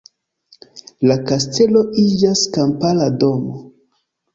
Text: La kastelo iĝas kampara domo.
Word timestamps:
La 1.11 1.19
kastelo 1.29 1.85
iĝas 2.07 2.45
kampara 2.59 3.15
domo. 3.23 3.67